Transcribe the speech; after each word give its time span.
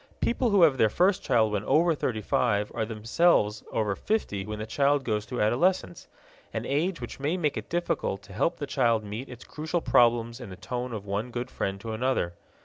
People 0.19 0.49
who 0.49 0.63
have 0.63 0.79
their 0.79 0.89
first 0.89 1.21
child 1.21 1.51
when 1.51 1.63
over 1.65 1.93
thirty 1.93 2.23
five 2.23 2.71
are 2.73 2.85
themselves 2.87 3.63
over 3.71 3.95
fifty 3.95 4.47
when 4.47 4.57
the 4.57 4.65
child 4.65 5.03
goes 5.03 5.25
through 5.25 5.41
adolescence 5.41 6.07
an 6.55 6.65
age 6.65 6.99
which 6.99 7.19
may 7.19 7.37
make 7.37 7.55
it 7.55 7.69
difficult 7.69 8.23
to 8.23 8.33
help 8.33 8.57
the 8.57 8.65
child 8.65 9.03
meet 9.03 9.29
its 9.29 9.43
crucial 9.43 9.79
problems 9.79 10.39
in 10.39 10.49
the 10.49 10.55
tone 10.55 10.91
of 10.91 11.05
one 11.05 11.29
good 11.29 11.51
friend 11.51 11.79
to 11.81 11.91
another. 11.93 12.33